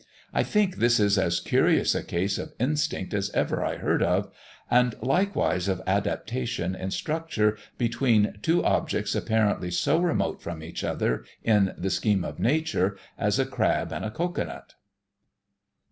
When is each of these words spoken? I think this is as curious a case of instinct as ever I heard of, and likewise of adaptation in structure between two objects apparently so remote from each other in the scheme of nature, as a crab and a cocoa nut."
I 0.33 0.41
think 0.41 0.77
this 0.77 0.99
is 0.99 1.15
as 1.19 1.39
curious 1.39 1.93
a 1.93 2.01
case 2.01 2.39
of 2.39 2.53
instinct 2.59 3.13
as 3.13 3.29
ever 3.35 3.63
I 3.63 3.77
heard 3.77 4.01
of, 4.01 4.31
and 4.71 4.95
likewise 4.99 5.67
of 5.67 5.79
adaptation 5.85 6.73
in 6.73 6.89
structure 6.89 7.55
between 7.77 8.39
two 8.41 8.65
objects 8.65 9.13
apparently 9.13 9.69
so 9.69 9.99
remote 9.99 10.41
from 10.41 10.63
each 10.63 10.83
other 10.83 11.23
in 11.43 11.75
the 11.77 11.91
scheme 11.91 12.23
of 12.23 12.39
nature, 12.39 12.97
as 13.15 13.37
a 13.37 13.45
crab 13.45 13.93
and 13.93 14.03
a 14.03 14.09
cocoa 14.09 14.45
nut." 14.45 14.73